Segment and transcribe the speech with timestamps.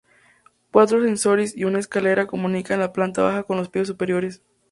[0.71, 4.41] Cuatro ascensores y una escalera comunican la planta baja con los pisos superiores.